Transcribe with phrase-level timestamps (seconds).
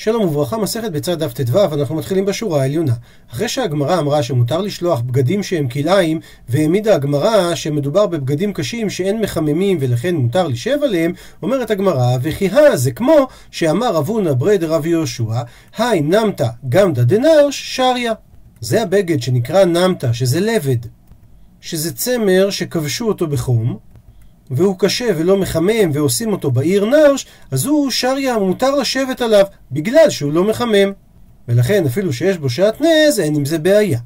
[0.00, 2.92] שלום וברכה, מסכת בצד דף ט"ו, אנחנו מתחילים בשורה העליונה.
[3.32, 9.78] אחרי שהגמרא אמרה שמותר לשלוח בגדים שהם כלאיים, והעמידה הגמרא שמדובר בבגדים קשים שאין מחממים
[9.80, 14.86] ולכן מותר לשב עליהם, אומרת הגמרא, וכי הא זה כמו שאמר רב הונא ברי דרב
[14.86, 15.42] יהושע,
[15.78, 18.12] היי נמתא גמדא דנרש שריה.
[18.60, 20.86] זה הבגד שנקרא נמתא, שזה לבד,
[21.60, 23.78] שזה צמר שכבשו אותו בחום,
[24.50, 30.10] והוא קשה ולא מחמם ועושים אותו בעיר נרש, אז הוא שריה, מותר לשבת עליו, בגלל
[30.10, 30.92] שהוא לא מחמם.
[31.48, 33.98] ולכן אפילו שיש בו שעטנז, אין עם זה בעיה.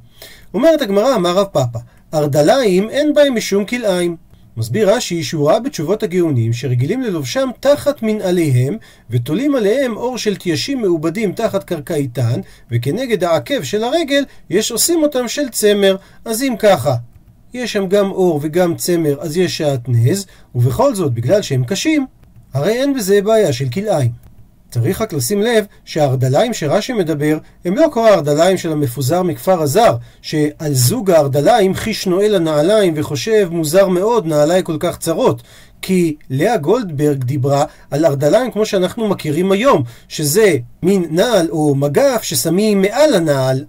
[0.55, 1.78] אומרת הגמרא, אמר רב פאפא,
[2.14, 4.16] ארדליים אין בהם משום כלאיים.
[4.56, 8.77] מסביר רש"י שהוא ראה בתשובות הגאונים שרגילים ללובשם תחת מנעליהם
[9.11, 15.02] ותולים עליהם אור של תיישים מעובדים תחת קרקע איתן וכנגד העקב של הרגל יש עושים
[15.02, 16.95] אותם של צמר אז אם ככה
[17.55, 22.06] יש שם גם אור וגם צמר, אז יש שעטנז, ובכל זאת, בגלל שהם קשים,
[22.55, 24.11] הרי אין בזה בעיה של כלאיים.
[24.70, 29.97] צריך רק לשים לב שהארדליים שרש"י מדבר הם לא כל הארדליים של המפוזר מכפר הזר,
[30.22, 35.42] שעל זוג הארדליים חיש נועל הנעליים וחושב מוזר מאוד נעליים כל כך צרות.
[35.83, 42.22] כי לאה גולדברג דיברה על ארדליים כמו שאנחנו מכירים היום, שזה מין נעל או מגף
[42.22, 43.64] ששמים מעל הנעל,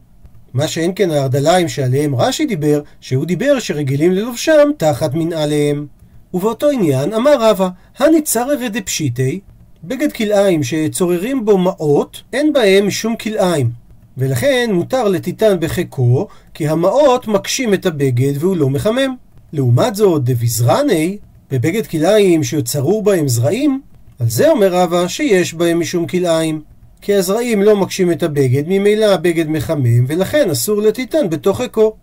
[0.54, 5.88] מה שאין כן הארדליים שעליהם רש"י דיבר, שהוא דיבר שרגילים ללובשם תחת מנעליהם.
[6.34, 9.40] ובאותו עניין אמר רבא, הניצררי דפשיטי,
[9.84, 13.70] בגד כלאיים שצוררים בו מעות, אין בהם משום כלאיים.
[14.18, 19.16] ולכן מותר לטיטן בחיקו, כי המעות מקשים את הבגד והוא לא מחמם.
[19.54, 21.18] לעומת זאת, דביזרני,
[21.52, 23.82] בבגד כלאיים שצרור בהם זרעים,
[24.20, 26.62] על זה אומר רבא שיש בהם משום כלאיים.
[27.04, 31.94] כי הזרעים לא מקשים את הבגד, ממילא הבגד מחמם, ולכן אסור לטיטן בתוך עקו.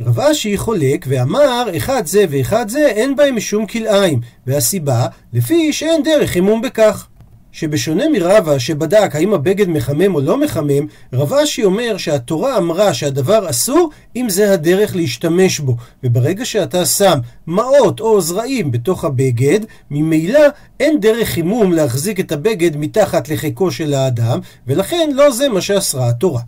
[0.00, 6.02] רב אשי חולק ואמר, אחד זה ואחד זה אין בהם משום כלאיים, והסיבה, לפי שאין
[6.02, 7.06] דרך חימום בכך.
[7.54, 13.50] שבשונה מרבא שבדק האם הבגד מחמם או לא מחמם, רב אשי אומר שהתורה אמרה שהדבר
[13.50, 15.76] אסור אם זה הדרך להשתמש בו.
[16.04, 19.60] וברגע שאתה שם מעות או זרעים בתוך הבגד,
[19.90, 20.40] ממילא
[20.80, 26.08] אין דרך חימום להחזיק את הבגד מתחת לחיקו של האדם, ולכן לא זה מה שאסרה
[26.08, 26.40] התורה.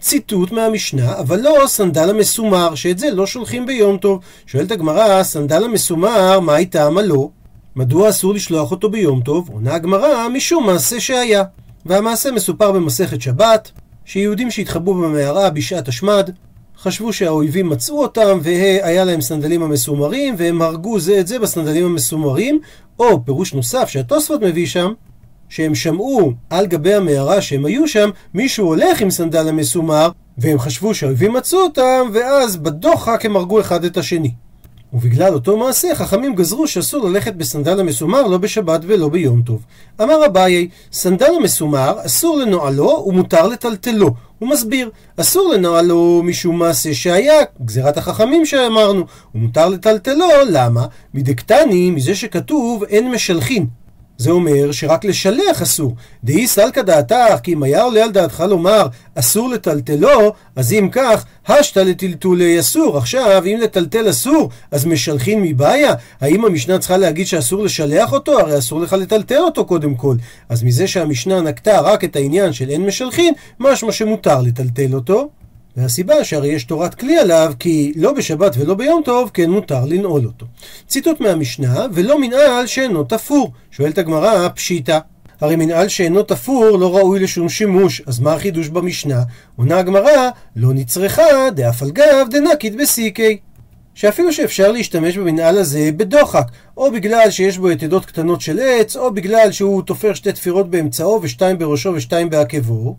[0.00, 4.20] ציטוט מהמשנה, אבל לא סנדל המסומר, שאת זה לא שולחים ביום טוב.
[4.46, 7.28] שואלת הגמרא, סנדל המסומר, מה הייתה מה לא?
[7.76, 9.48] מדוע אסור לשלוח אותו ביום טוב?
[9.52, 11.44] עונה הגמרא, משום מעשה שהיה.
[11.86, 13.70] והמעשה מסופר במסכת שבת,
[14.04, 16.30] שיהודים שהתחבאו במערה בשעת השמד,
[16.78, 22.60] חשבו שהאויבים מצאו אותם, והיה להם סנדלים המסומרים, והם הרגו זה את זה בסנדלים המסומרים,
[22.98, 24.92] או פירוש נוסף שהתוספות מביא שם,
[25.48, 30.94] שהם שמעו על גבי המערה שהם היו שם, מישהו הולך עם סנדל המסומר, והם חשבו
[30.94, 34.34] שהאויבים מצאו אותם, ואז בדוחק הם הרגו אחד את השני.
[34.92, 39.64] ובגלל אותו מעשה חכמים גזרו שאסור ללכת בסנדל המסומר לא בשבת ולא ביום טוב.
[40.02, 44.10] אמר אביי, סנדל המסומר אסור לנועלו ומותר לטלטלו.
[44.38, 49.04] הוא מסביר, אסור לנועלו משום מעשה שהיה, גזירת החכמים שאמרנו,
[49.34, 50.86] ומותר לטלטלו, למה?
[51.14, 53.66] מדקטני, מזה שכתוב אין משלחין,
[54.18, 55.94] זה אומר שרק לשלח אסור.
[56.24, 61.24] דאי סלקא דעתך, כי אם היה עולה על דעתך לומר אסור לטלטלו, אז אם כך,
[61.46, 62.98] השתא לטלטולי אסור.
[62.98, 65.94] עכשיו, אם לטלטל אסור, אז משלחין מבעיה?
[66.20, 68.38] האם המשנה צריכה להגיד שאסור לשלח אותו?
[68.38, 70.16] הרי אסור לך לטלטל אותו קודם כל.
[70.48, 75.28] אז מזה שהמשנה נקטה רק את העניין של אין משלחין, משמע שמותר לטלטל אותו.
[75.76, 80.24] והסיבה שהרי יש תורת כלי עליו, כי לא בשבת ולא ביום טוב, כן מותר לנעול
[80.26, 80.46] אותו.
[80.86, 83.52] ציטוט מהמשנה, ולא מנעל שאינו תפור.
[83.70, 84.98] שואלת הגמרא, פשיטא.
[85.40, 89.22] הרי מנעל שאינו תפור לא ראוי לשום שימוש, אז מה החידוש במשנה?
[89.56, 93.38] עונה הגמרא, לא נצרכה דאף על גב דנקית בסיקי.
[93.94, 96.46] שאפילו שאפשר להשתמש במנעל הזה בדוחק,
[96.76, 101.20] או בגלל שיש בו יתדות קטנות של עץ, או בגלל שהוא תופר שתי תפירות באמצעו
[101.22, 102.96] ושתיים בראשו ושתיים בעקבו,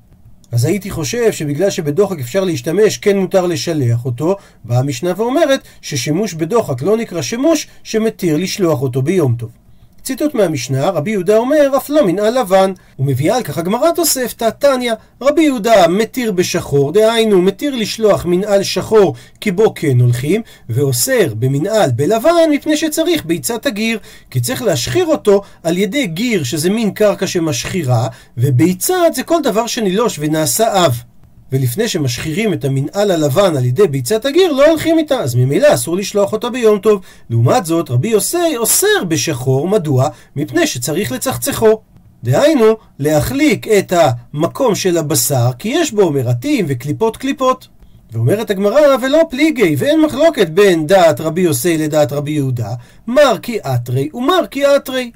[0.53, 6.33] אז הייתי חושב שבגלל שבדוחק אפשר להשתמש, כן מותר לשלח אותו, באה המשנה ואומרת ששימוש
[6.33, 9.62] בדוחק לא נקרא שימוש שמתיר לשלוח אותו ביום טוב.
[10.03, 12.73] ציטוט מהמשנה, רבי יהודה אומר, אף לא מנהל לבן.
[12.99, 19.15] ומביאה על כך הגמרא תוספתא, תניא, רבי יהודה מתיר בשחור, דהיינו, מתיר לשלוח מנהל שחור
[19.41, 23.99] כי בו כן הולכים, ואוסר במנהל בלבן מפני שצריך ביצת הגיר,
[24.31, 28.07] כי צריך להשחיר אותו על ידי גיר, שזה מין קרקע שמשחירה,
[28.37, 31.12] וביצת זה כל דבר שנילוש ונעשה אב.
[31.53, 35.97] ולפני שמשחירים את המנעל הלבן על ידי ביצת הגיר, לא הולכים איתה, אז ממילא אסור
[35.97, 37.01] לשלוח אותה ביום טוב.
[37.29, 40.07] לעומת זאת, רבי יוסי אוסר בשחור, מדוע?
[40.35, 41.79] מפני שצריך לצחצחו.
[42.23, 42.65] דהיינו,
[42.99, 47.67] להחליק את המקום של הבשר, כי יש בו מרתים וקליפות קליפות.
[48.11, 52.69] ואומרת הגמרא, ולא פליגי, ואין מחלוקת בין דעת רבי יוסי לדעת רבי יהודה,
[53.07, 55.11] מר כי אתרי ומר כי אתרי.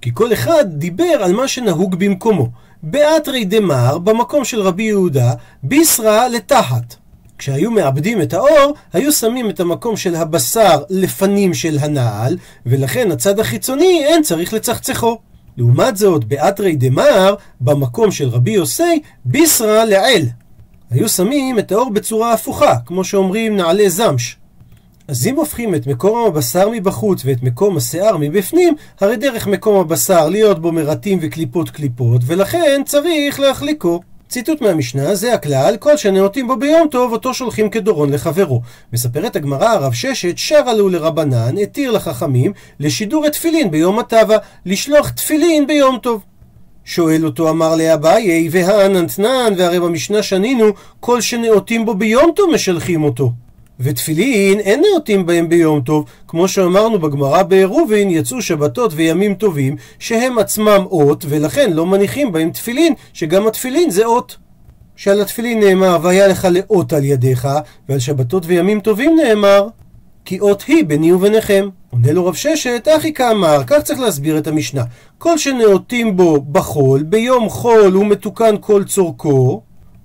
[0.00, 2.48] כי כל אחד דיבר על מה שנהוג במקומו.
[2.82, 5.32] באתרי דמר, במקום של רבי יהודה,
[5.62, 6.94] ביסרא לתחת.
[7.38, 12.36] כשהיו מאבדים את האור, היו שמים את המקום של הבשר לפנים של הנעל,
[12.66, 15.18] ולכן הצד החיצוני אין צריך לצחצחו.
[15.56, 20.26] לעומת זאת, באתרי דמר, במקום של רבי יוסי, ביסרא לעיל.
[20.90, 24.36] היו שמים את האור בצורה הפוכה, כמו שאומרים נעלי זמש.
[25.08, 30.28] אז אם הופכים את מקום הבשר מבחוץ ואת מקום השיער מבפנים, הרי דרך מקום הבשר
[30.28, 34.00] להיות בו מרתים וקליפות קליפות, ולכן צריך להחליקו.
[34.28, 38.60] ציטוט מהמשנה, זה הכלל, כל שנאותים בו ביום טוב, אותו שולחים כדורון לחברו.
[38.92, 45.08] מספרת הגמרא, הרב ששת, שר עלו לרבנן, התיר לחכמים, לשידור את תפילין ביום הטבה, לשלוח
[45.08, 46.22] תפילין ביום טוב.
[46.84, 50.66] שואל אותו אמר לאביי, והעננתנן, והרי במשנה שנינו,
[51.00, 53.32] כל שנאותים בו ביום טוב משלחים אותו.
[53.80, 60.38] ותפילין אין נאותים בהם ביום טוב, כמו שאמרנו בגמרא בעירובין, יצאו שבתות וימים טובים, שהם
[60.38, 64.36] עצמם אות, ולכן לא מניחים בהם תפילין, שגם התפילין זה אות.
[64.96, 67.48] שעל התפילין נאמר, והיה לך לאות על ידיך,
[67.88, 69.68] ועל שבתות וימים טובים נאמר,
[70.24, 71.68] כי אות היא ביני וביניכם.
[71.90, 74.82] עונה לו רב ששת, אחי כאמר, כך צריך להסביר את המשנה.
[75.18, 79.62] כל שנאותים בו בחול, ביום חול הוא מתוקן כל צורכו,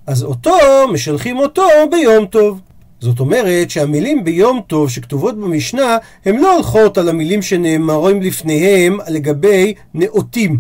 [0.08, 0.58] אז אותו,
[0.94, 2.62] משלחים אותו ביום טוב.
[3.04, 9.74] זאת אומרת שהמילים ביום טוב שכתובות במשנה, הן לא הולכות על המילים שנאמרים לפניהם לגבי
[9.94, 10.60] נאותים,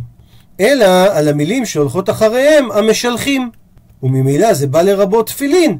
[0.60, 3.50] אלא על המילים שהולכות אחריהם, המשלחים.
[4.04, 5.78] וממילא זה בא לרבות תפילין,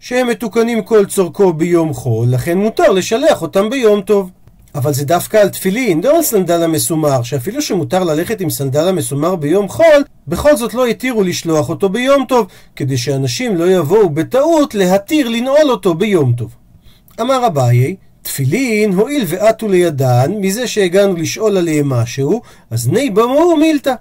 [0.00, 4.30] שהם מתוקנים כל צורכו ביום חול, לכן מותר לשלח אותם ביום טוב.
[4.76, 9.36] אבל זה דווקא על תפילין, לא על סנדל המסומר, שאפילו שמותר ללכת עם סנדל המסומר
[9.36, 12.46] ביום חול, בכל זאת לא התירו לשלוח אותו ביום טוב,
[12.76, 16.54] כדי שאנשים לא יבואו בטעות להתיר לנעול אותו ביום טוב.
[17.20, 23.94] אמר אביי, תפילין, הואיל ועטו לידן, מזה שהגענו לשאול עליהם משהו, אז ני במו מילתא.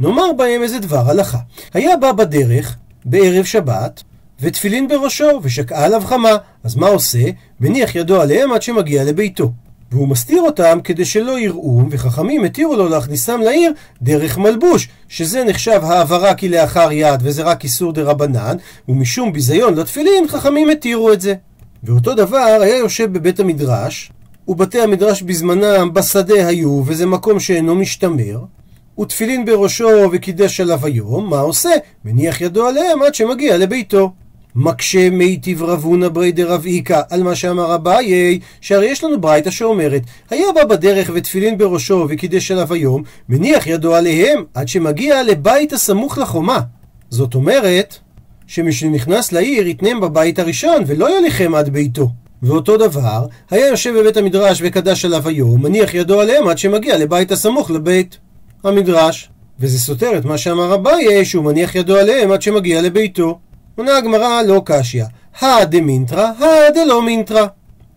[0.00, 1.38] נאמר בהם איזה דבר הלכה.
[1.74, 4.02] היה בא בדרך, בערב שבת,
[4.40, 6.36] ותפילין בראשו, ושקעה עליו חמה.
[6.64, 7.22] אז מה עושה?
[7.60, 9.50] מניח ידו עליהם עד שמגיע לביתו.
[9.92, 13.72] והוא מסתיר אותם כדי שלא יראו, וחכמים התירו לו להכניסם לעיר
[14.02, 18.56] דרך מלבוש, שזה נחשב העברה כלאחר יד וזה רק איסור דה רבנן,
[18.88, 21.34] ומשום ביזיון לתפילין חכמים התירו את זה.
[21.84, 24.12] ואותו דבר היה יושב בבית המדרש,
[24.48, 28.40] ובתי המדרש בזמנם בשדה היו, וזה מקום שאינו משתמר,
[29.00, 31.70] ותפילין בראשו וקידש עליו היום, מה עושה?
[32.04, 34.12] מניח ידו עליהם עד שמגיע לביתו.
[34.54, 40.02] מקשה מיטיב רבונה ברי דרב איכא על מה שאמר אביי, שהרי יש לנו ברייתא שאומרת,
[40.30, 46.18] היה בא בדרך ותפילין בראשו וקידש עליו היום, מניח ידו עליהם עד שמגיע לבית הסמוך
[46.18, 46.60] לחומה.
[47.10, 47.96] זאת אומרת,
[48.46, 52.08] שמי שנכנס לעיר יתנם בבית הראשון ולא יוליכם עד ביתו.
[52.42, 57.32] ואותו דבר, היה יושב בבית המדרש וקדש עליו היום, מניח ידו עליהם עד שמגיע לבית
[57.32, 58.18] הסמוך לבית
[58.64, 59.30] המדרש.
[59.60, 63.38] וזה סותר את מה שאמר אביי, שהוא מניח ידו עליהם עד שמגיע לביתו.
[63.80, 65.04] עונה הגמרא לא קשיא,
[65.40, 67.46] הא דמינטרא, הא דלא מינטרא.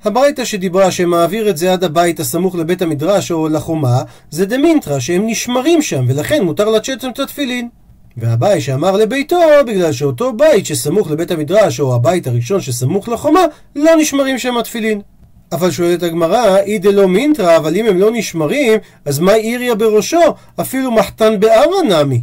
[0.06, 5.28] הברייתא שדיברה שמעביר את זה עד הבית הסמוך לבית המדרש או לחומה, זה דמינטרא, שהם
[5.28, 7.70] נשמרים שם, ולכן מותר שם את התפילין.
[8.18, 13.42] והבית שאמר לביתו, בגלל שאותו בית שסמוך לבית המדרש, או הבית הראשון שסמוך לחומה,
[13.76, 15.02] לא נשמרים שם התפילין.
[15.52, 20.22] אבל שואלת הגמרא, אי דלא מינטרא, אבל אם הם לא נשמרים, אז מה איריה בראשו?
[20.62, 22.22] אפילו מחתן בארה נמי.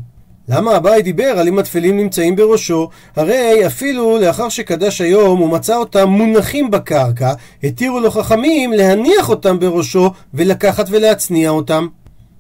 [0.49, 2.89] למה אביי דיבר על אם התפילין נמצאים בראשו?
[3.17, 7.33] הרי אפילו לאחר שקדש היום הוא מצא אותם מונחים בקרקע,
[7.65, 11.87] התירו לו חכמים להניח אותם בראשו ולקחת ולהצניע אותם.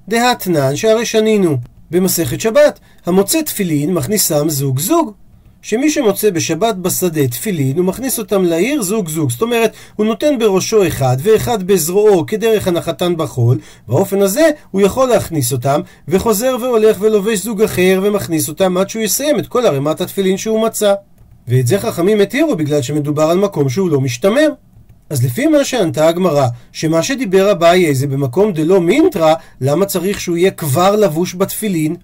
[0.09, 1.57] דהתנן שהרי שנינו
[1.91, 5.13] במסכת שבת, המוצא תפילין מכניסם זוג זוג.
[5.63, 9.31] שמי שמוצא בשבת בשדה תפילין, הוא מכניס אותם לעיר זוג זוג.
[9.31, 15.09] זאת אומרת, הוא נותן בראשו אחד ואחד בזרועו כדרך הנחתן בחול, באופן הזה הוא יכול
[15.09, 20.01] להכניס אותם, וחוזר והולך ולובש זוג אחר ומכניס אותם עד שהוא יסיים את כל ערימת
[20.01, 20.95] התפילין שהוא מצא.
[21.49, 24.49] ואת זה חכמים התירו בגלל שמדובר על מקום שהוא לא משתמר.
[25.11, 30.37] אז לפי מה שענתה הגמרא, שמה שדיבר אביי זה במקום דלא מינטרה, למה צריך שהוא
[30.37, 31.97] יהיה כבר לבוש בתפילין?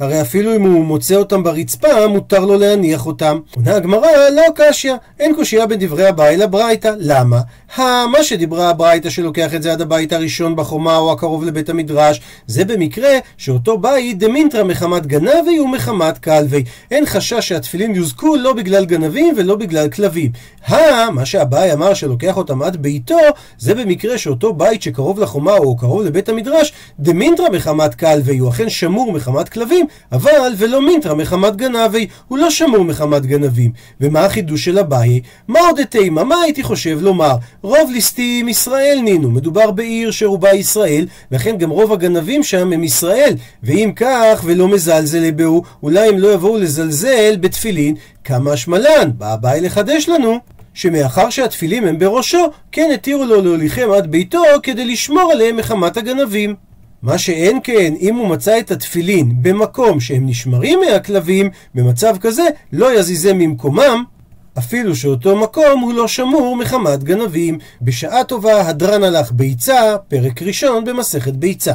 [0.00, 3.38] הרי אפילו אם הוא מוצא אותם ברצפה, מותר לו להניח אותם.
[3.56, 6.92] עונה הגמרא, לא קשיא, אין קושייה בדברי הבאי לברייתא.
[6.98, 7.40] למה?
[7.78, 12.64] מה שדיברה הברייתא שלוקח את זה עד הבית הראשון בחומה או הקרוב לבית המדרש, זה
[12.64, 16.64] במקרה שאותו בית דמינטרה מחמת גנבי ומחמת כלבי.
[16.90, 20.30] אין חשש שהתפילין יוזקו לא בגלל גנבים ולא בגלל כלבים.
[20.66, 23.18] הא, מה שהבאי אמר שלוקח אותם עד ביתו,
[23.58, 28.68] זה במקרה שאותו בית שקרוב לחומה או קרוב לבית המדרש, דמינטרה מחמת כלבי, הוא אכן
[28.68, 33.72] שמור מחמת כלבים, אבל ולא מינטרה מחמת גנבי, הוא לא שמור מחמת גנבים.
[34.00, 35.20] ומה החידוש של אביי?
[35.48, 36.24] מה עוד תימה?
[36.24, 37.36] מה הייתי חושב לומר?
[37.62, 43.34] רוב ליסטים ישראל נינו, מדובר בעיר שרובה ישראל, לכן גם רוב הגנבים שם הם ישראל,
[43.62, 47.94] ואם כך ולא מזלזל לבהו, אולי הם לא יבואו לזלזל בתפילין,
[48.24, 50.38] כמה השמלן, בא אביי לחדש לנו.
[50.74, 56.69] שמאחר שהתפילים הם בראשו, כן התירו לו להוליכם עד ביתו כדי לשמור עליהם מחמת הגנבים.
[57.02, 62.98] מה שאין כן, אם הוא מצא את התפילין במקום שהם נשמרים מהכלבים, במצב כזה לא
[62.98, 64.04] יזיזם ממקומם,
[64.58, 67.58] אפילו שאותו מקום הוא לא שמור מחמת גנבים.
[67.82, 71.72] בשעה טובה הדרן הלך ביצה, פרק ראשון במסכת ביצה.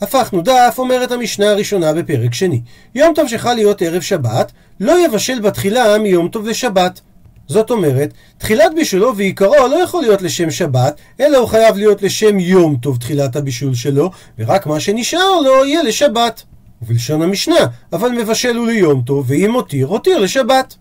[0.00, 2.60] הפכנו דף, אומרת המשנה הראשונה בפרק שני.
[2.94, 7.00] יום טוב שחל להיות ערב שבת, לא יבשל בתחילה מיום טוב לשבת.
[7.48, 12.38] זאת אומרת, תחילת בישולו ועיקרו לא יכול להיות לשם שבת, אלא הוא חייב להיות לשם
[12.38, 16.42] יום טוב תחילת הבישול שלו, ורק מה שנשאר לו יהיה לשבת.
[16.82, 20.74] ובלשון המשנה, אבל מבשל הוא ליום טוב, ואם הותיר, הותיר לשבת.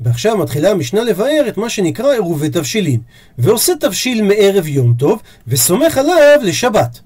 [0.00, 3.00] ועכשיו מתחילה המשנה לבאר את מה שנקרא עירובי תבשילין,
[3.38, 7.00] ועושה תבשיל מערב יום טוב, וסומך עליו לשבת.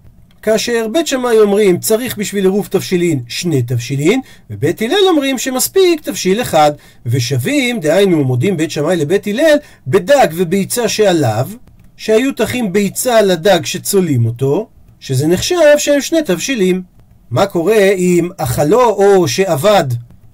[0.45, 4.21] כאשר בית שמאי אומרים צריך בשביל עירוב תבשילין שני תבשילין,
[4.51, 6.73] ובית הלל אומרים שמספיק תבשיל אחד,
[7.07, 11.49] ושווים, דהיינו מודים בית שמאי לבית הלל, בדג וביצה שעליו,
[11.97, 14.69] שהיו תחים ביצה לדג שצולים אותו,
[15.01, 16.83] שזה נחשב שהם שני תבשילים.
[17.31, 19.85] מה קורה אם אכלו או שאבד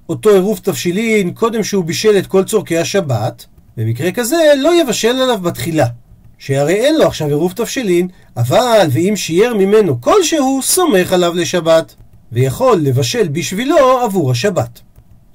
[0.09, 3.47] אותו עירוב תבשילין קודם שהוא בישל את כל צורכי השבת?
[3.77, 5.87] במקרה כזה לא יבשל עליו בתחילה.
[6.41, 11.95] שהרי אין לו עכשיו עירוב תבשילין, אבל ואם שיער ממנו כלשהו, סומך עליו לשבת,
[12.33, 14.81] ויכול לבשל בשבילו עבור השבת.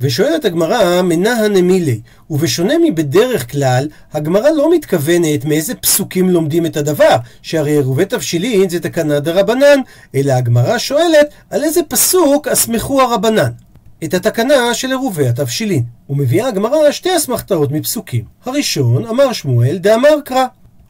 [0.01, 7.15] ושואלת הגמרא, מנה הנמילי, ובשונה מבדרך כלל, הגמרא לא מתכוונת מאיזה פסוקים לומדים את הדבר,
[7.41, 9.79] שהרי עירובי תבשילין זה תקנה דרבנן,
[10.15, 13.51] אלא הגמרא שואלת על איזה פסוק אסמכו הרבנן.
[14.03, 15.83] את התקנה של עירובי התבשילין.
[16.09, 18.23] ומביאה הגמרא שתי אסמכתאות מפסוקים.
[18.45, 20.45] הראשון, אמר שמואל, דאמר קרא.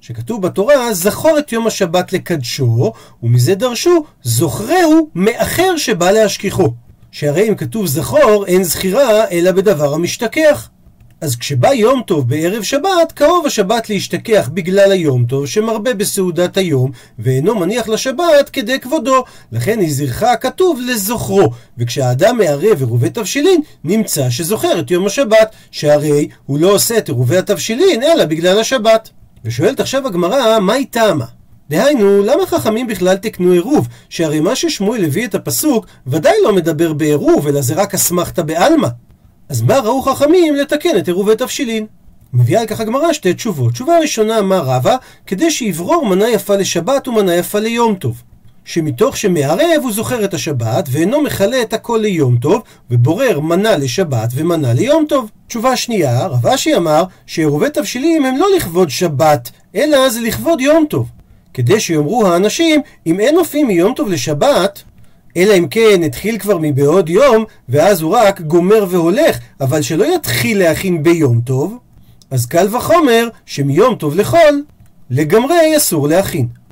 [0.08, 2.92] שכתוב בתורה, זכור את יום השבת לקדשו,
[3.24, 6.74] ומזה דרשו, זוכרהו מאחר שבא להשכיחו.
[7.12, 10.70] שהרי אם כתוב זכור, אין זכירה, אלא בדבר המשתכח.
[11.22, 16.92] אז כשבא יום טוב בערב שבת, קרוב השבת להשתכח בגלל היום טוב, שמרבה בסעודת היום,
[17.20, 19.24] ואינו מניח לשבת כדי כבודו.
[19.52, 21.52] לכן הזירך הכתוב לזוכרו.
[21.78, 27.38] וכשהאדם מערב עירובי תבשילין, נמצא שזוכר את יום השבת, שהרי הוא לא עושה את עירובי
[27.38, 29.10] התבשילין, אלא בגלל השבת.
[29.46, 31.26] ושואלת עכשיו הגמרא, מהי טעמה?
[31.70, 33.88] דהיינו, למה חכמים בכלל תקנו עירוב?
[34.10, 38.88] שהרי מה ששמואל הביא את הפסוק, ודאי לא מדבר בעירוב, אלא זה רק אסמכתא בעלמא.
[39.50, 41.86] אז מה ראו חכמים לתקן את עירובי תבשילין?
[42.34, 43.74] מביאה על כך הגמרא שתי תשובות.
[43.74, 44.96] תשובה ראשונה, מה רבה?
[45.28, 48.24] כדי שיברור מנה יפה לשבת ומנה יפה ליום טוב.
[48.66, 54.30] שמתוך שמערב הוא זוכר את השבת ואינו מכלה את הכל ליום טוב ובורר מנה לשבת
[54.36, 55.32] ומנה ליום טוב.
[55.48, 60.86] תשובה שנייה, רב אשי אמר שעירובי תבשילים הם לא לכבוד שבת, אלא זה לכבוד יום
[60.90, 61.10] טוב.
[61.54, 64.84] כדי שיאמרו האנשים, אם אין אופים מיום טוב לשבת,
[65.38, 70.60] אלא אם כן התחיל כבר מבעוד יום, ואז הוא רק גומר והולך, אבל שלא יתחיל
[70.60, 71.78] להכין ביום טוב,
[72.32, 74.64] אז קל וחומר שמיום טוב לחול,
[75.10, 76.65] לגמרי אסור להכין.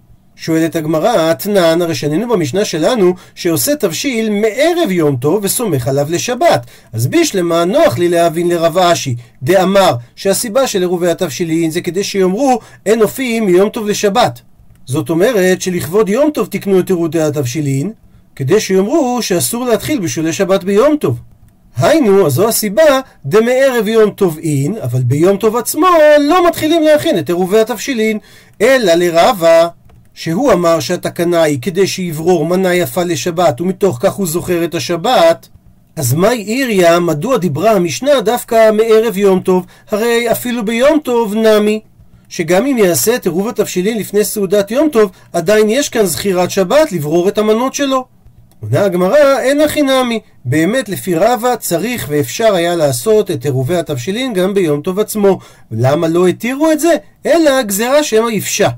[0.43, 6.65] שואלת הגמרא, אתנן, הרי שנינו במשנה שלנו, שעושה תבשיל מערב יום טוב וסומך עליו לשבת.
[6.93, 12.59] אז בישלמה נוח לי להבין לרב אשי, דאמר שהסיבה של עירובי התבשילין זה כדי שיאמרו
[12.85, 14.39] אין אופים מיום טוב לשבת.
[14.85, 17.91] זאת אומרת שלכבוד יום טוב תקנו את עירובי התבשילין,
[18.35, 21.19] כדי שיאמרו שאסור להתחיל בשולי שבת ביום טוב.
[21.77, 25.87] היינו, אז זו הסיבה, דמערב יום טוב אין, אבל ביום טוב עצמו
[26.19, 28.19] לא מתחילים להכין את עירובי התבשילין,
[28.61, 29.67] אלא לרבה.
[30.13, 35.47] שהוא אמר שהתקנה היא כדי שיברור מנה יפה לשבת, ומתוך כך הוא זוכר את השבת,
[35.95, 39.65] אז מהי איריה, מדוע דיברה המשנה דווקא מערב יום טוב?
[39.91, 41.81] הרי אפילו ביום טוב נמי.
[42.29, 46.91] שגם אם יעשה את עירוב התבשילין לפני סעודת יום טוב, עדיין יש כאן זכירת שבת
[46.91, 48.05] לברור את המנות שלו.
[48.61, 50.19] עונה הגמרא, אין הכי נמי.
[50.45, 55.39] באמת, לפי רבא, צריך ואפשר היה לעשות את עירובי התבשילין גם ביום טוב עצמו.
[55.71, 56.95] למה לא התירו את זה?
[57.25, 58.69] אלא גזירה שמא יפשע.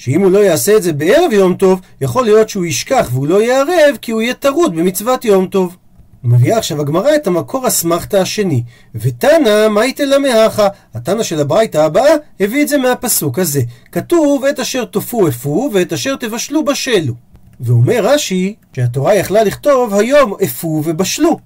[0.00, 3.42] שאם הוא לא יעשה את זה בערב יום טוב, יכול להיות שהוא ישכח והוא לא
[3.42, 5.76] יערב כי הוא יהיה טרוד במצוות יום טוב.
[6.24, 8.62] מביאה עכשיו הגמרא את המקור אסמכתא השני.
[8.94, 10.68] ותנא, מאי תלמהכה?
[10.94, 13.62] התנא של הברייתא הבאה הביא את זה מהפסוק הזה.
[13.92, 17.14] כתוב, את אשר תופו אפו, ואת אשר תבשלו בשלו.
[17.60, 21.38] ואומר רש"י, שהתורה יכלה לכתוב, היום אפו ובשלו.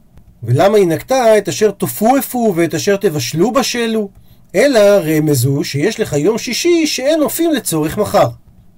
[0.42, 4.08] ולמה היא נקטה את אשר תופו אפו ואת אשר תבשלו בשלו?
[4.54, 8.28] אלא רמזו שיש לך יום שישי שאין אופים לצורך מחר.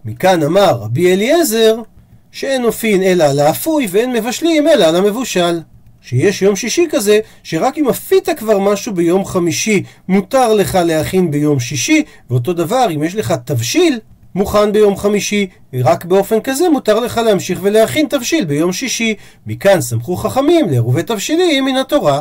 [0.06, 1.76] מכאן אמר רבי אליעזר
[2.32, 5.60] שאין אופין אלא על האפוי ואין מבשלים אלא על המבושל.
[6.00, 11.60] שיש יום שישי כזה, שרק אם עפית כבר משהו ביום חמישי, מותר לך להכין ביום
[11.60, 13.98] שישי, ואותו דבר, אם יש לך תבשיל
[14.34, 19.14] מוכן ביום חמישי, רק באופן כזה מותר לך להמשיך ולהכין תבשיל ביום שישי.
[19.46, 22.20] מכאן סמכו חכמים לעירובי תבשילים מן התורה.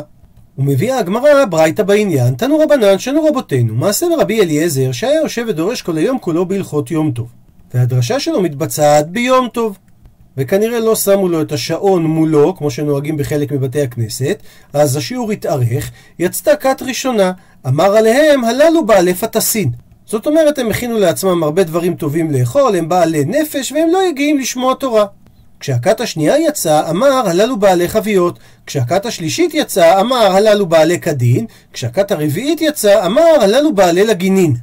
[0.58, 5.98] ומביאה הגמרא ברייתא בעניין, תנו רבנן, שנו רבותינו, מעשה מרבי אליעזר, שהיה יושב ודורש כל
[5.98, 7.45] היום כולו בהלכות יום טוב.
[7.76, 9.78] והדרשה שלו מתבצעת ביום טוב.
[10.36, 14.42] וכנראה לא שמו לו את השעון מולו, כמו שנוהגים בחלק מבתי הכנסת,
[14.72, 17.32] אז השיעור התארך, יצתה כת ראשונה,
[17.66, 19.70] אמר עליהם, הללו בעלי פטסין.
[20.06, 24.38] זאת אומרת, הם הכינו לעצמם הרבה דברים טובים לאכול, הם בעלי נפש, והם לא הגיעים
[24.38, 25.06] לשמוע תורה.
[25.60, 28.38] כשהכת השנייה יצאה, אמר הללו בעלי חביות.
[28.66, 31.46] כשהכת השלישית יצאה, אמר הללו בעלי קדין.
[31.72, 34.56] כשהכת הרביעית יצאה, אמר הללו בעלי לגינין.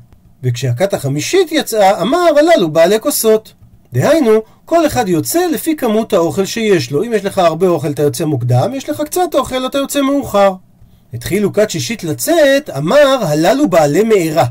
[0.43, 3.53] וכשהכת החמישית יצאה, אמר הללו בעלי כוסות.
[3.93, 7.03] דהיינו, כל אחד יוצא לפי כמות האוכל שיש לו.
[7.03, 10.53] אם יש לך הרבה אוכל אתה יוצא מוקדם, יש לך קצת אוכל אתה יוצא מאוחר.
[11.13, 14.45] התחילו כת שישית לצאת, אמר הללו בעלי מארה.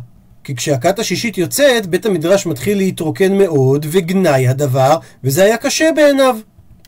[0.44, 6.36] כי כשהכת השישית יוצאת, בית המדרש מתחיל להתרוקן מאוד, וגנאי הדבר, וזה היה קשה בעיניו.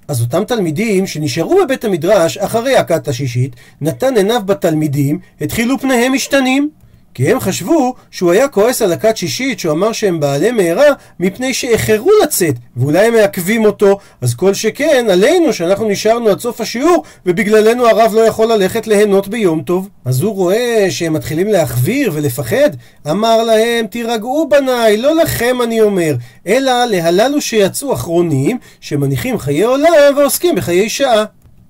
[0.08, 6.70] אז אותם תלמידים שנשארו בבית המדרש אחרי הכת השישית, נתן עיניו בתלמידים, התחילו פניהם משתנים.
[7.14, 10.87] כי הם חשבו שהוא היה כועס על הכת שישית שהוא אמר שהם בעלי מהרה
[11.21, 13.99] מפני שאיחרו לצאת ואולי הם מעכבים אותו.
[14.21, 19.28] אז כל שכן עלינו שאנחנו נשארנו עד סוף השיעור ובגללנו הרב לא יכול ללכת ליהנות
[19.28, 19.88] ביום טוב.
[20.04, 22.71] אז הוא רואה שהם מתחילים להחוויר ולפחד.
[23.11, 26.14] אמר להם תירגעו בניי לא לכם אני אומר
[26.47, 31.25] אלא להללו שיצאו אחרונים שמניחים חיי עולם ועוסקים בחיי שעה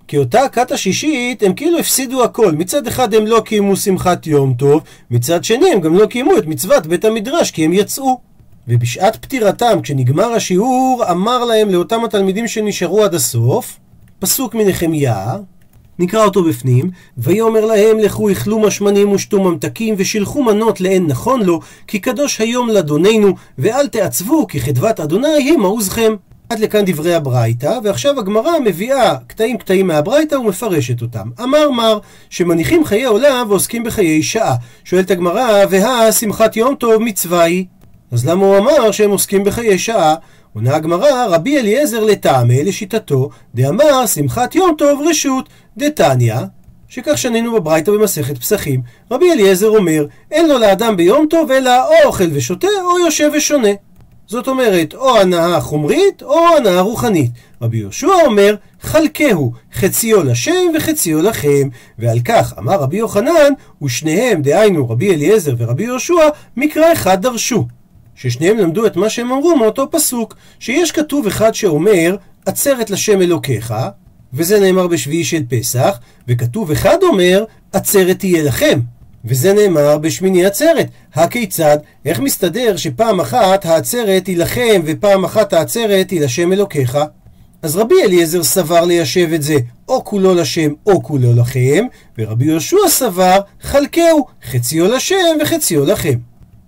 [0.09, 2.53] כי אותה הכת השישית הם כאילו הפסידו הכל.
[2.53, 6.47] מצד אחד הם לא קיימו שמחת יום טוב, מצד שני הם גם לא קיימו את
[6.47, 8.21] מצוות בית המדרש כי הם יצאו.
[8.69, 13.79] ובשעת פטירתם, כשנגמר השיעור, אמר להם לאותם התלמידים שנשארו עד הסוף,
[14.19, 15.37] פסוק מנחמיה,
[15.99, 21.61] נקרא אותו בפנים, ויאמר להם לכו אכלו משמנים ושתו ממתקים ושילחו מנות לאין נכון לו,
[21.87, 26.15] כי קדוש היום לאדוננו, ואל תעצבו כי חדבת אדוני היא מעוזכם.
[26.55, 31.29] עד לכאן דברי הברייתא, ועכשיו הגמרא מביאה קטעים קטעים מהברייתא ומפרשת אותם.
[31.43, 31.99] אמר מר,
[32.31, 34.55] שמניחים חיי עולם ועוסקים בחיי שעה.
[34.85, 37.65] שואלת הגמרא, והא שמחת יום טוב מצווה היא.
[38.13, 40.15] אז למה הוא אמר שהם עוסקים בחיי שעה?
[40.55, 46.37] עונה הגמרא, רבי אליעזר לטעמי לשיטתו, דאמר שמחת יום טוב רשות, דתניא,
[46.89, 48.81] שכך שנינו בברייתא במסכת פסחים.
[49.11, 53.71] רבי אליעזר אומר, אין לו לאדם ביום טוב אלא או אוכל ושותה או יושב ושונה.
[54.27, 57.31] זאת אומרת, או הנאה חומרית או הנאה רוחנית.
[57.63, 61.69] רבי יהושע אומר, חלקהו, חציו לשם וחציו לכם.
[61.99, 67.67] ועל כך אמר רבי יוחנן, ושניהם, דהיינו רבי אליעזר ורבי יהושע, מקרא אחד דרשו.
[68.15, 73.75] ששניהם למדו את מה שהם אמרו מאותו פסוק, שיש כתוב אחד שאומר, עצרת לשם אלוקיך,
[74.33, 78.81] וזה נאמר בשביעי של פסח, וכתוב אחד אומר, עצרת תהיה לכם.
[79.25, 80.87] וזה נאמר בשמיני עצרת.
[81.15, 81.79] הכיצד?
[82.05, 86.99] איך מסתדר שפעם אחת העצרת היא לכם ופעם אחת העצרת היא לשם אלוקיך?
[87.63, 89.57] אז רבי אליעזר סבר ליישב את זה
[89.89, 91.87] או כולו לשם או כולו לכם,
[92.19, 96.19] ורבי יהושע סבר חלקהו, חציו לשם וחציו לכם.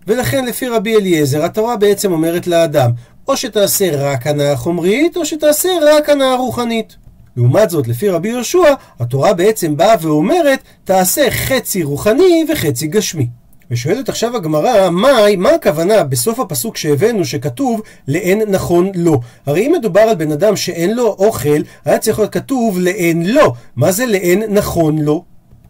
[0.07, 2.91] ולכן לפי רבי אליעזר התורה בעצם אומרת לאדם
[3.29, 6.97] או שתעשה רק הנאה חומרית או שתעשה רק הנאה רוחנית.
[7.37, 13.29] לעומת זאת, לפי רבי יהושע, התורה בעצם באה ואומרת, תעשה חצי רוחני וחצי גשמי.
[13.71, 19.21] ושואלת עכשיו הגמרא, מהי, מה הכוונה בסוף הפסוק שהבאנו שכתוב לאין נכון לו?
[19.47, 23.55] הרי אם מדובר על בן אדם שאין לו אוכל, היה צריך להיות כתוב לאין לו.
[23.77, 25.25] מה זה לאין נכון לו?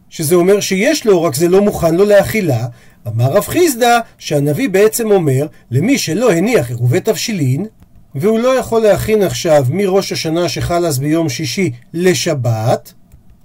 [0.08, 2.66] שזה אומר שיש לו, רק זה לא מוכן לו לאכילה.
[3.06, 7.66] אמר רב חיסדא שהנביא בעצם אומר למי שלא הניח עירובי תבשילין
[8.16, 12.92] והוא לא יכול להכין עכשיו מראש השנה שחל אז ביום שישי לשבת,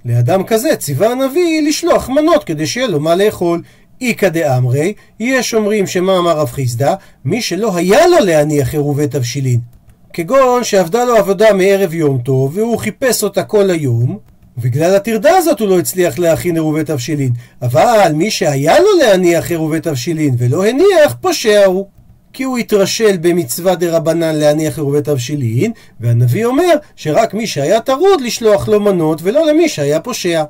[0.06, 3.62] לאדם כזה ציווה הנביא לשלוח מנות כדי שיהיה לו מה לאכול.
[4.02, 9.60] איכא דאמרי, יש אומרים שמה אמר רב חיסדא, מי שלא היה לו להניח עירובי תבשילין.
[10.14, 14.18] כגון שעבדה לו עבודה מערב יום טוב, והוא חיפש אותה כל היום,
[14.58, 17.32] ובגלל הטרדה הזאת הוא לא הצליח להכין עירובי תבשילין.
[17.62, 21.88] אבל מי שהיה לו להניח עירובי תבשילין ולא הניח, פושע הוא.
[22.34, 28.22] כי הוא התרשל במצווה דה רבנן להניח עירובי תבשילין, והנביא אומר שרק מי שהיה טרוד
[28.22, 30.44] לשלוח לו מנות ולא למי שהיה פושע.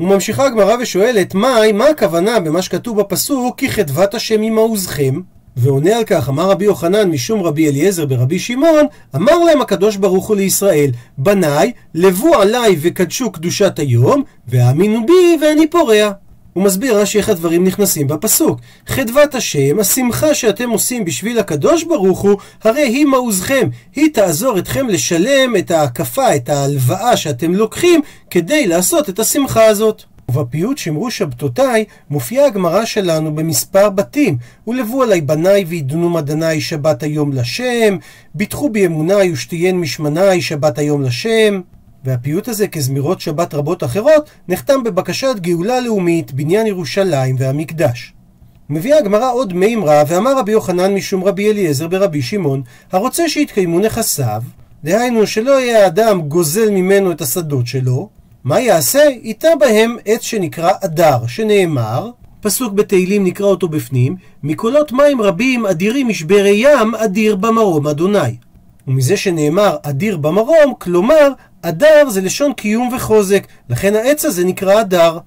[0.00, 5.20] וממשיכה הגמרא ושואלת, מהי, מה הכוונה במה שכתוב בפסוק כי חדבת השם היא מעוזכם?
[5.56, 10.28] ועונה על כך, אמר רבי יוחנן משום רבי אליעזר ברבי שמעון, אמר להם הקדוש ברוך
[10.28, 16.10] הוא לישראל, בניי, לבו עליי וקדשו קדושת היום, והאמינו בי ואני פורע.
[16.52, 18.60] הוא מסביר רש"י איך הדברים נכנסים בפסוק.
[18.86, 23.68] חדוות השם, השמחה שאתם עושים בשביל הקדוש ברוך הוא, הרי היא מעוזכם.
[23.96, 30.02] היא תעזור אתכם לשלם את ההקפה, את ההלוואה שאתם לוקחים, כדי לעשות את השמחה הזאת.
[30.28, 34.36] ובפיוט שמרו שבתותיי מופיעה הגמרא שלנו במספר בתים.
[34.66, 37.96] ולבו עלי בניי וידונו מדניי שבת היום לשם,
[38.34, 41.60] ביטחו בי אמוניי ושתיין משמניי שבת היום לשם.
[42.04, 48.12] והפיוט הזה, כזמירות שבת רבות אחרות, נחתם בבקשת גאולה לאומית, בניין ירושלים והמקדש.
[48.70, 52.62] מביאה הגמרא עוד מימרה, ואמר רבי יוחנן משום רבי אליעזר ברבי שמעון,
[52.92, 54.42] הרוצה שיתקיימו נכסיו,
[54.84, 58.08] דהיינו שלא יהיה האדם גוזל ממנו את השדות שלו,
[58.44, 59.02] מה יעשה?
[59.22, 62.10] ייטע בהם עץ שנקרא אדר, שנאמר,
[62.40, 68.36] פסוק בתהילים נקרא אותו בפנים, מקולות מים רבים אדירים משברי ים, אדיר במרום אדוני.
[68.88, 75.18] ומזה שנאמר אדיר במרום, כלומר, אדר זה לשון קיום וחוזק, לכן העץ הזה נקרא אדר.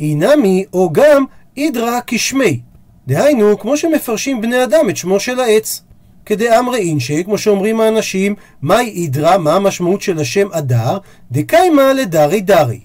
[0.00, 1.24] אינמי, או גם,
[1.56, 2.60] אידרא כשמי.
[3.06, 5.82] דהיינו, כמו שמפרשים בני אדם את שמו של העץ.
[6.26, 10.98] כדאמרי אינשי, כמו שאומרים האנשים, מהי אידרא, מה המשמעות של השם אדר,
[11.32, 12.80] דקיימא לדרי דרי.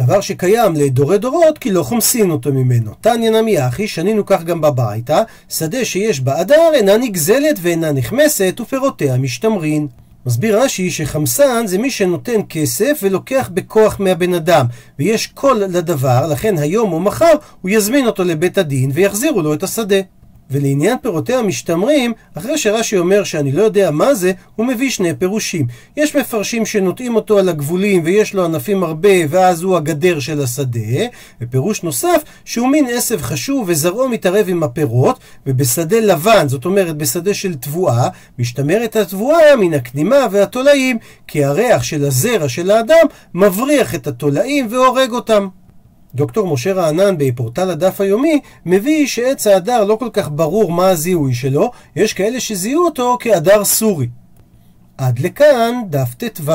[0.00, 2.90] דבר שקיים לדורי דורות, כי לא חומסין אותו ממנו.
[3.00, 8.60] תניא נמי אחי, שנינו כך גם בביתה, שדה שיש בה אדר אינה נגזלת ואינה נחמסת,
[8.60, 9.86] ופירותיה משתמרין.
[10.26, 14.66] מסביר רש"י שחמסן זה מי שנותן כסף ולוקח בכוח מהבן אדם,
[14.98, 17.32] ויש קול לדבר, לכן היום או מחר
[17.62, 19.96] הוא יזמין אותו לבית הדין ויחזירו לו את השדה.
[20.50, 25.66] ולעניין פירותיה משתמרים, אחרי שרש"י אומר שאני לא יודע מה זה, הוא מביא שני פירושים.
[25.96, 31.04] יש מפרשים שנוטעים אותו על הגבולים ויש לו ענפים הרבה ואז הוא הגדר של השדה,
[31.40, 37.34] ופירוש נוסף שהוא מין עשב חשוב וזרעו מתערב עם הפירות, ובשדה לבן, זאת אומרת בשדה
[37.34, 44.06] של תבואה, משתמרת התבואה מן הכנימה והתולעים, כי הריח של הזרע של האדם מבריח את
[44.06, 45.48] התולעים והורג אותם.
[46.14, 51.34] דוקטור משה רענן בפורטל הדף היומי מביא שעץ ההדר לא כל כך ברור מה הזיהוי
[51.34, 54.08] שלו, יש כאלה שזיהו אותו כהדר סורי.
[54.98, 56.52] עד לכאן דף ט"ו.